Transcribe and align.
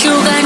you 0.00 0.41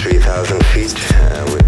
3,000 0.00 0.64
feet. 0.72 0.94
Uh, 1.12 1.59